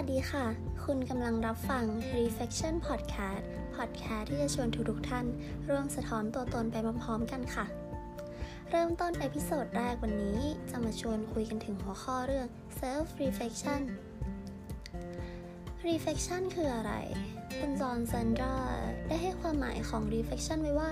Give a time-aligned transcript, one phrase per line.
[0.00, 0.46] วัสดีค่ะ
[0.84, 1.84] คุณกำลังรับฟัง
[2.16, 3.44] Reflection Podcast
[3.76, 5.26] Podcast ที่จะชวนทุกๆท่าน
[5.68, 7.66] ร่วมสะท้อนตัวตนไปพร้อมๆกันค่ะ
[8.70, 10.38] เริ่มต้น episode แรกวันนี้
[10.70, 12.46] จะมาชวนคุยกันถึงหัวข้อเรื่อง
[12.80, 13.82] Self Reflection
[15.88, 16.92] Reflection คืออะไร
[17.58, 18.54] คุณจอห์นซันดรา
[19.06, 20.90] ได้ให้ความหมายของ Reflection ไว้ว่า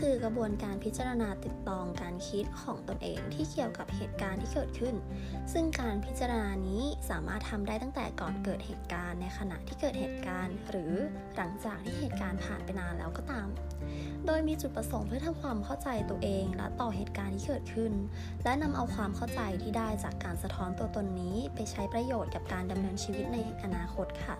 [0.00, 4.94] คือกระบวนการพิจารณาตริตรองการคิดของตนเองที่เกี่ยวกับเหตุการณ์ที่เกิดขึ้น
[5.52, 10.92] ซึ่งการพิจารณานี้สามารถทำได้ตั้งแต่ก่อนเกิดเหตุการณ์ในขณะที่เกิดเหตุการณ์ หรือ
[11.36, 13.48] หลังจากที่เหตุการณ์ผ่านไปนานแล้วก็ตาม
[14.26, 17.92] โดยมีจุดประสงค์เพื่อทำความเข้าใจตัวเองและต่อเหตุการณ์ที่เกิดขึ้น
[18.44, 24.36] และนำเอาความเข้าใจที่ได้จากการสะท้อนตัวตนนี้ ไปใช้ประโยชน์กับการดำเนินชีวิตในอนาคตค่ะ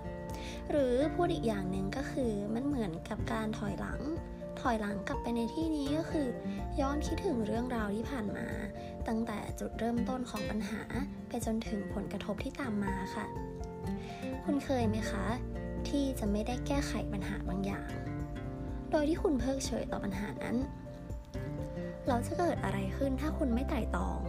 [0.71, 4.01] หรือพูดอีกอย่างหนึ่งก็คือมันเหมือนกับการถอยหลัง
[4.61, 6.27] ถอยหลังกลับไปในที่นี้ก็คือ
[6.81, 8.47] ย้อนคิดถึงเรื่องราวที่ผ่านมา
[9.09, 10.81] ตั้งแต่จุดเริ่มต้นของปัญหา
[11.29, 13.27] ไปจนถึงผลกระทบที่ตามมาค่ะ
[14.45, 15.25] คุณเคยไหมคะ
[15.89, 17.89] ที่จะไม่ได้แก้ไขปัญหาบางอย่าง
[18.91, 20.57] โดยที่คุณเพิกเฉยต่อปัญหานั้น
[22.09, 24.21] เราจะเกิดอะไรขึ้นถ้าคุณไม่ไต่ตอง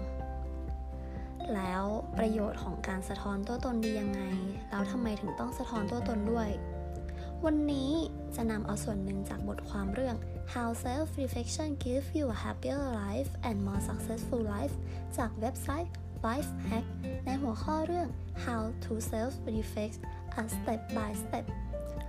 [1.56, 1.84] แล้ว
[2.18, 4.22] ประโยชน์ของการสะท้อนตัวตนดียังไง
[4.70, 6.50] แล้วทำไมถึงต้องสะท้อนตัวตนด้วย
[7.46, 7.92] วันนี้
[8.36, 10.16] จะนำเอาส่วนหนึ่งจากบทความเรื่อง
[10.54, 14.76] How Self-Reflection Gives You a Happier Life and More Successful Life
[15.18, 15.94] จากเว็บไซต์
[16.28, 16.86] Life Hack
[17.26, 18.08] ในหัวข้อเรื่อง
[18.46, 19.98] How to Self-Reflect
[20.42, 21.46] a Step by Step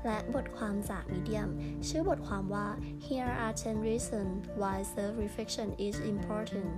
[0.07, 1.49] และบทความจาก Medium
[1.89, 2.69] ชื่อบทความว่า
[3.07, 6.71] Here are 10 reasons why self-reflection is important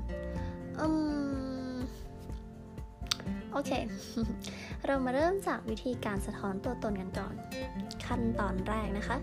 [0.80, 0.86] อื
[1.32, 1.33] ม
[3.54, 3.72] โอเค
[4.86, 7.34] เรามาเริ่มจากวิธีการสะท้อนตัวตนกันก่อน
[8.06, 9.16] ขั้นตอนแรกนะคะ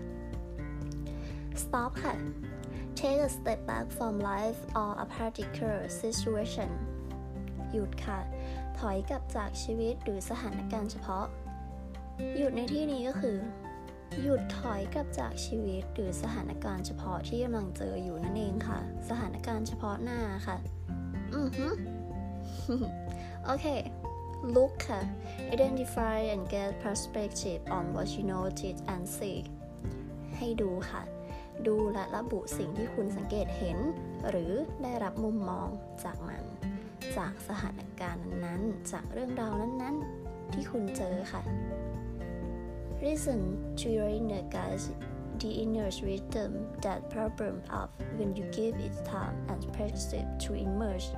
[1.62, 2.14] stop ค่ะ
[2.98, 6.70] take a step back from life or a particular situation
[7.72, 8.18] หยุดค่ะ
[8.78, 11.26] ถอยกลับจากชีวิตหรือสถานการณ์เฉพาะ
[12.36, 13.36] หยุดในที่นี้ก็คือ
[14.22, 20.56] หยุดถอยกลับจากชีวิตหรือสถานการณ์เฉพาะที่กำลังเจออยู่นั่นเองค่ะ สถานการณ์เฉพาะหน้าค่ะ
[21.34, 21.66] อือฮึ
[23.44, 23.66] โอเค
[24.54, 25.00] look ค่ะ
[25.54, 29.38] identify and get perspective on what you notice and see
[30.36, 31.02] ให้ดูค่ะ
[31.66, 33.78] ดูและระบุสิ่งที่คุณสังเกตเห็น
[34.28, 35.68] หรือได้รับมุมมอง
[36.04, 36.44] จากมัน
[37.16, 41.42] จากสถานการณ์นั้นๆ จากเรื่องราวนั้นๆ ที่คุณเจอค่ะ
[43.04, 43.40] Listen
[43.80, 44.84] to your inner guides
[45.40, 46.52] the inner wisdom
[46.84, 51.08] that problem up when you give it time and perspective to emerge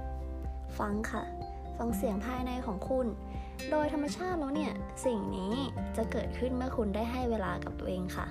[0.79, 1.44] ฟังค่ะ
[1.79, 3.07] ฟังเสียงภายในของคุณ
[3.71, 4.73] โดยธรรมชาติแล้วเนี่ย
[5.07, 5.55] สิ่งนี้
[5.97, 8.27] จะเกิดขึ้นเมื่อคุณได้ให้เวลากับตัวเองค่ะ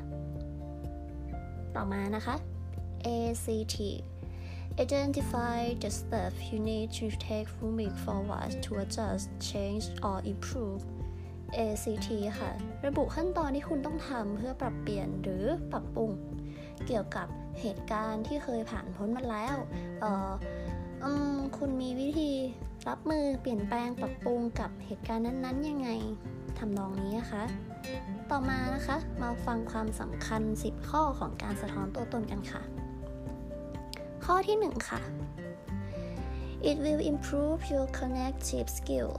[1.76, 2.36] ต่อมานะคะ
[3.06, 3.78] ACT
[4.86, 10.81] Identify the steps you need to take moving forward to adjust, change or improve
[11.58, 12.52] ACT ค่ะ
[12.86, 16.12] ระบุขั้นตอนที่คุณต้องทำเพื่อปรับเปลี่ยนหรือปรับปรุง
[16.88, 17.28] เกี่ยวกับ
[17.62, 19.56] เหตุการณ์ที่เคยผ่านพ้นมาแล้ว
[20.02, 20.31] เออ
[21.04, 21.06] อ
[21.58, 22.31] คุณมีวิธี
[22.88, 25.89] รับมือเปลี่ยนแปลงปรับปรุงกับเหตุการณ์นั้นๆ ยังไง
[26.57, 27.44] ทำนองนี้นะคะ
[28.29, 32.61] ต่อมานะคะมาฟังความสำคัญ 10 ข้อของการสะท้อนตัวตนกันค่ะ
[34.25, 35.01] ข้อที่ 1 ค่ะ
[36.69, 39.09] it will improve your connective skill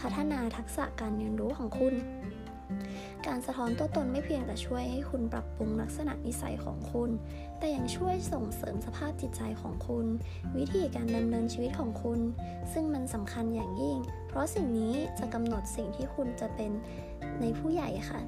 [0.00, 1.94] พัฒนาทักษะการเรียนรู้ของคุณ
[3.26, 7.10] การสะท้อนตัวตนไม่เพียงแต่ช่วยให้คุณปรับปรุงลักษณะนิสัยของคุณ
[7.58, 10.06] แต่ยังช่วยส่งเสริมสภาพจิตใจของคุณ
[10.56, 12.20] วิธีการดำเนินชีวิตของคุณ
[12.72, 13.98] ซึ่งมันสำคัญอย่างยิ่ง
[14.28, 16.72] เพราะสิ่งนี้จะกำหนดสิ่งที่คุณจะเป็น
[17.40, 18.20] ในผู้ใหญ่ค่ะ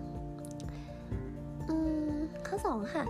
[1.68, 1.76] อื
[2.10, 2.14] ม
[2.46, 3.04] ข้อ 2 ค่ะ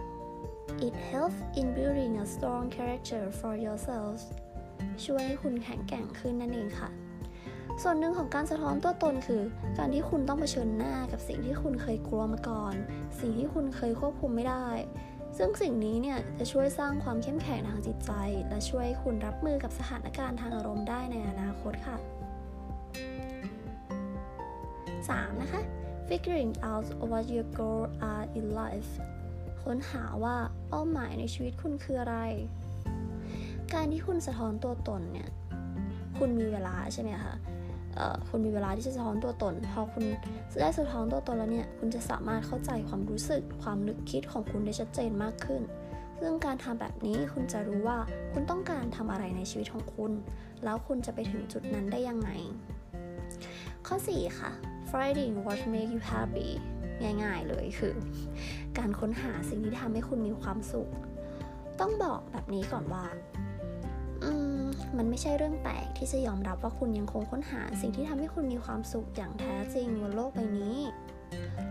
[0.86, 4.16] it helps in building a strong character for yourself
[5.04, 6.90] ช่วยให้คุณแข็งแกร่งขึ้นนั่นเองค่ะ
[7.82, 9.42] ส่วนหนึ่งของการสะท้อนตัวตนคือ
[9.78, 12.74] การที่คุณต้องเผชิญหน้ากับสิ่งที่คุณเคยกลัวมาก่อน
[13.20, 14.68] สิ่งที่คุณเคยควบคุมไม่ได้
[15.38, 18.12] ซึ่งสิ่งนี้เนี่ยจะช่วยสร้างความเข้มแข็งทางจิตใจ
[18.48, 21.96] และช่วยให้คุณรับมือกับสถานการณ์ทางอารมณ์ได้ในอนาคตค่ะ
[25.08, 25.42] 3.
[25.42, 25.62] นะคะ
[26.08, 28.90] figuring out what your goals are in life
[29.62, 30.36] ค้นหาว่า
[30.68, 32.18] เป้าหมายในชีวิตคุณคืออะไร
[33.74, 35.28] การที่คุณสะท้อนตัวตนเนี่ย
[36.18, 37.34] คุณมีเวลาใช่ไหมคะ
[38.28, 40.04] คุณมีเวลาที่จะสะท้อนตัวตน พอคุณ
[40.60, 45.62] ได้สะท้อนตัวตนแล้วเนี่ย คุณจะสามารถเข้าใจความรู้สึก ความนึกคิดของคุณได้ชัดเจนมากขึ้น
[46.20, 47.98] ซึ่งการทำแบบนี้คุณจะรู้ว่า
[48.32, 50.12] คุณต้องการทำอะไรในชีวิตของคุณ
[50.64, 52.30] แล้วคุณจะไปถึงจุดนั้นได้ยังไง
[53.86, 54.50] ข้อ 4 ค่ะ
[54.90, 56.48] finding what make you happy
[57.22, 57.94] ง่ายๆเลยคือ
[58.78, 60.88] การค้นหาสิ่งที่ทำให้คุณมีความสุข
[61.80, 63.04] ต้องบอกแบบนี้ก่อนว่า
[64.60, 64.64] ม
[64.96, 70.78] มันไม่ใช่เรื่องแปลกที่จะยอมรับว่าคุณยังคงค้นหาสิ่งที่ทำให้คุณมีความสุขอย่างแท้จริงบนโลกใบนี้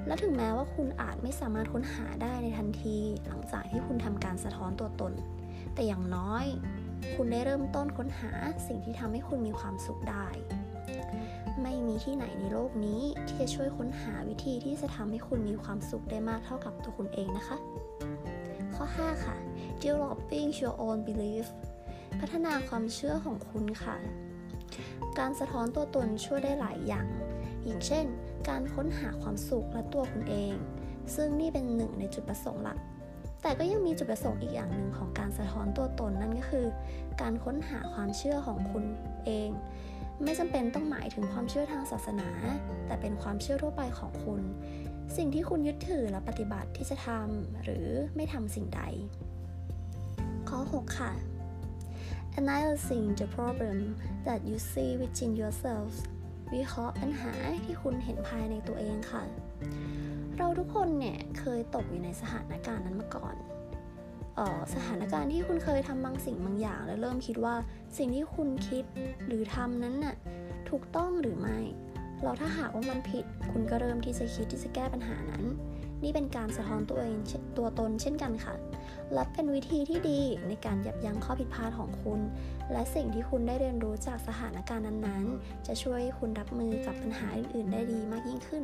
[0.08, 2.98] และถึงแม้ว่าคุณอาจไม่สามารถค้นหาได้ในทันที
[3.28, 5.14] หลังจากที่คุณทำการสะท้อนตัวตน
[5.74, 6.46] แต่อย่างน้อย
[7.16, 8.32] คุณได้เริ่มต้นค้นหา
[8.68, 10.28] สิ่งที่ทำให้คุณมีความสุขได้
[11.62, 17.58] ไม่มีที่ไหนในโลกนี้ที่จะช่วยค้นหาวิธีที่จะทำให้คุณมีความสุขได้มากเท่ากับตัวคุณเองนะคะ
[18.76, 19.36] ข้อ 5 ค่ะ
[19.82, 21.46] developing your own belief
[22.20, 23.96] พัฒนาความเชื่อของคุณค่ะ
[25.20, 27.08] การสะท้อนตัวตนช่วยได้หลายอย่าง
[27.66, 28.06] อย่างเช่น
[28.50, 30.54] การค้นหาความสุขและตัวคุณเอง
[31.16, 32.78] ซึ่งนี่เป็นหนึ่งในจุดประสงค์หลัก
[33.42, 36.66] แต่ก็ยังมีจุดประสงค์อีกอย่างหนึ่งของการสะท้อนตัวตนนั่นก็คือ
[37.22, 38.84] การค้นหาความเชื่อของคุณ
[39.26, 39.50] เอง
[40.24, 42.30] ไม่จำเป็นต้องหมายถึงความเชื่อทางศาสนา
[42.88, 44.42] แต่เป็นความเชื่อทั่วไปของคุณ
[45.18, 48.82] สิ่งที่คุณยึดถือและปฏิบัติที่จะทำหรือไม่ทำสิ่งใด
[50.50, 51.12] ข้อ6ค่ะ
[52.40, 53.78] analyzing the problem
[54.26, 55.92] that you see within yourself
[56.54, 57.32] วิเคราะห์ปัญหา
[57.66, 59.24] ที่คุณเห็นภายในตัวเองค่ะ
[60.38, 63.36] เราทุกคนเนี่ยเคยตกอยู่ในสถานการณ์นั้นมาก่อน
[64.40, 67.56] ออสถานการณ์ที่คุณเคยทำบางสิ่งบางอย่าง แล้วเริ่มคิดว่า
[67.98, 68.84] สิ่งที่คุณคิด
[69.28, 70.16] หรือทำนั้นน่ะ
[70.70, 71.60] ถูกต้องหรือไม่
[72.24, 75.44] เราถ้าหากว่ามันผิด คุณก็เริ่มที่จะคิดที่จะแก้ปัญหานั้น
[76.04, 77.18] นี่เป็นการสะท้อนตัวเอง
[77.58, 78.56] ตัวตนเช่นกันค่ะ
[79.14, 82.20] และเป็นวิธีที่ดีในการยับยั้งข้อผิดพลาดของคุณ
[82.72, 88.64] และสิ่งที่คุณได้เรียนรู้จากสถานการณ์นั้นๆ จะช่วยคุณรับมือกับปัญหาอื่นๆ ได้ดีมากยิ่งขึ้น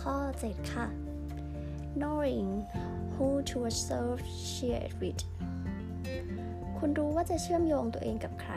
[0.00, 0.16] ข้อ
[0.48, 0.86] 7 ค่ะ
[2.00, 2.50] knowing
[3.14, 4.22] who to serve
[4.52, 5.22] share with
[6.78, 8.54] คุณรู้ว่าจะเชื่อมโยงตัวเองกับใคร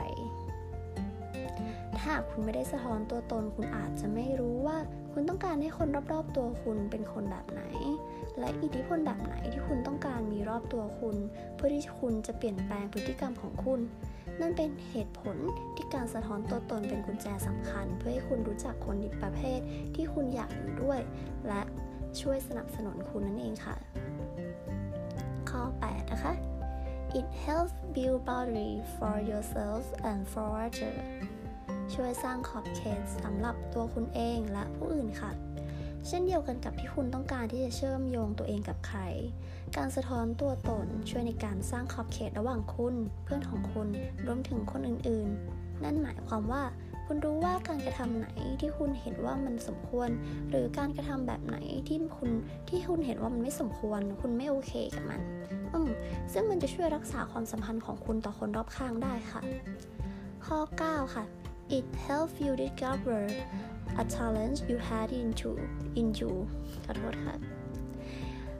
[2.10, 4.78] ถ้าคุณไม่ได้สะท้อนตัวตน คุณอาจจะไม่รู้ว่า
[5.12, 7.62] คุณต้องการให้คนรอบๆตัวคุณเป็นคนแบบไหน
[8.38, 11.16] และอิทธิพลแบบไหนที่คุณต้องการมีรอบตัวคุณ
[11.54, 13.80] เพื่อที่คุณจะเปลี่ยนแปลงพฤติกรรมของคุณ
[14.40, 15.36] นั่นเป็นเหตุผล
[15.76, 19.60] ที่การสะท้อนตัวตนเป็นกุญแจสำคัญ เพื่อให้คุณรู้จักคนอีกประเภท
[19.94, 21.00] ที่คุณอยากอยู่ด้วย
[21.48, 21.62] และ
[22.20, 23.76] ช่วยสนับสนุนคุณนั่นเองค่ะ
[25.50, 26.32] ข้อ 8 นะคะ
[27.18, 30.98] It helps build boundary for yourself and for others
[31.94, 35.30] ช่วยสร้างขอบเขตสำหรับตัวคุณเองและผู้อื่นค่ะ
[36.06, 39.00] เช่นเดียวกันกับที่คุณต้องการที่จะเชื่อมโยงตัวเองกับใคร
[39.76, 42.94] การสะท้อนตัวตนช่วยในการสร้างขอบเขตระหว่างคุณ
[43.24, 43.88] เพื่อนของคุณ
[44.26, 46.62] รวมถึงคนอื่นๆ นั่นหมายความว่า
[47.06, 48.28] คุณรู้ว่าการกระทำไหน
[48.60, 50.08] ที่คุณเห็นว่ามันสมควร
[50.50, 51.56] หรือการกระทำแบบไหน
[51.88, 52.30] ที่คุณ
[52.68, 55.20] ที่คุณเห็นว่ามันไม่สมควร คุณไม่โอเคกับมัน
[55.74, 55.90] อืม
[56.32, 59.40] ซึ่งมันจะช่วยรักษาความสัมพันธ์ของคุณต่อคนรอบข้างได้ค่ะ
[60.46, 60.58] ข้อ
[60.88, 61.24] 9 ค่ะ
[61.76, 63.20] It helps you discover
[64.02, 65.50] a talent you had into
[66.00, 66.32] in you
[66.84, 67.34] ขอโทษค่ะ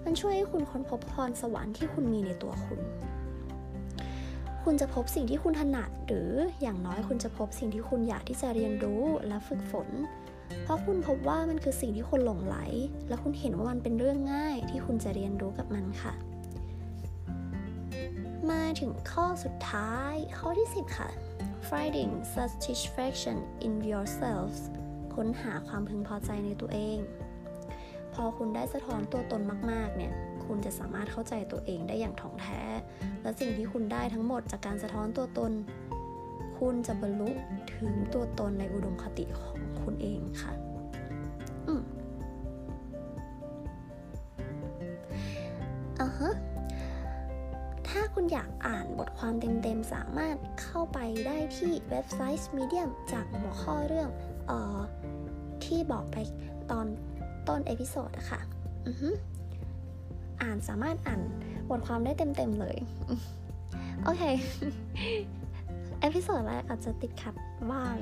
[0.05, 2.81] มันช่วยให้คุณค้นพบพรสวรรค์ที่คุณมีในตัวคุณ
[4.65, 6.31] คุณจะพบสิ่งที่คุณถนัด หรือ
[6.63, 9.89] อย่างน้อยคุณจะพบสิ่งที่คุณอยากที่จะเรียนรู้และฝึกฝน
[10.63, 12.57] เพราะคุณพบว่ามันคือสิ่งที่คนหลงไหล
[13.09, 16.13] และคุณเห็นว่ามันเป็นเรื่องง่ายที่คุณจะเรียนรู้กับมันค่ะ
[18.51, 21.09] มาถึงข้อสุดท้ายข้อที่ 10 ค่ะ
[21.71, 23.37] finding satisfaction
[23.67, 24.61] in yourselves
[25.15, 26.99] ค้นหาความพึงพอใจในตัวเอง
[28.15, 30.13] พอคุณได้สะท้อนตัวตนมาก ๆ เนี่ย
[30.45, 32.63] คุณจะสามารถเข้าใจตัวเองได้อย่างถ่องแท้
[33.23, 35.53] และสิ่งที่คุณได้ทั้งหมดจากการสะท้อนตัวตน
[36.59, 37.31] คุณจะบรรลุ
[37.75, 40.68] ถึงตัวตนในอุดมคติของคุณเองค่ะ
[48.33, 54.09] อยากอ่านบทความเต็มๆ สามารถเข้าไปได้ที่เว็บไซต์ Medium จากหัวข้อเรื่อง
[54.51, 54.81] ออ
[55.65, 56.17] ที่บอกไป
[56.71, 56.87] ตอน
[57.49, 58.41] ต้น episode อะค่ะ
[60.43, 61.21] อ่านสามารถอ่าน
[61.71, 62.77] บทความได้เต็มๆ เลย
[64.05, 64.23] โอเค
[66.01, 67.35] episode แรกอาจจะติดขัด
[67.71, 67.97] บ้าง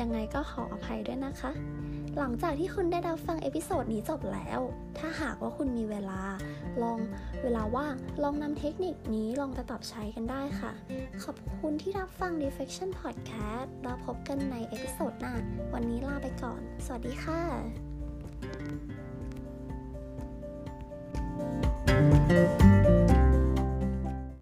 [0.00, 1.52] ยังไงก็ขออภัยด้วยนะคะ
[2.18, 4.60] หลังจากที่คุณได้รับฟัง episode นี้จบแล้ว
[4.98, 6.20] ถ้าหากว่าคุณมีเวลา
[6.82, 6.98] ลอง
[7.42, 10.72] เวลาว่างลองนำเทคนิคนี้ลองไปปรับใช้กันได้ค่ะ
[11.24, 15.34] ขอบคุณที่รับฟัง Reflection Podcast แล้วพบกันใน episode หน้า
[15.74, 17.42] วันนี้ลาไปก่อน สวัสดีค่ะ
[22.28, 22.71] thank you